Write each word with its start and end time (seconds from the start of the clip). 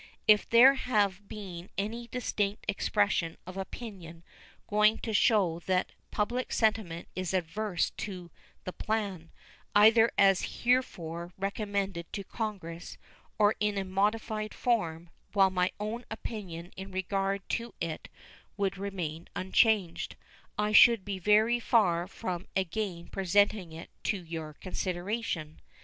If 0.27 0.49
there 0.49 0.73
had 0.73 1.27
been 1.27 1.69
any 1.77 2.07
distinct 2.07 2.65
expression 2.67 3.37
of 3.45 3.55
opinion 3.55 4.23
going 4.67 4.97
to 4.97 5.13
show 5.13 5.59
that 5.67 5.91
public 6.09 6.51
sentiment 6.51 7.07
is 7.15 7.35
averse 7.35 7.91
to 7.97 8.31
the 8.63 8.73
plan, 8.73 9.29
either 9.75 10.09
as 10.17 10.63
heretofore 10.63 11.33
recommended 11.37 12.11
to 12.13 12.23
Congress 12.23 12.97
or 13.37 13.53
in 13.59 13.77
a 13.77 13.83
modified 13.83 14.55
form, 14.55 15.11
while 15.33 15.51
my 15.51 15.71
own 15.79 16.03
opinion 16.09 16.73
in 16.75 16.89
regard 16.91 17.47
to 17.49 17.75
it 17.79 18.07
would 18.57 18.79
remain 18.79 19.27
unchanged 19.35 20.15
I 20.57 20.71
should 20.71 21.05
be 21.05 21.19
very 21.19 21.59
far 21.59 22.07
from 22.07 22.47
again 22.55 23.07
presenting 23.07 23.71
it 23.71 23.91
to 24.05 24.17
your 24.23 24.53
consideration. 24.53 25.61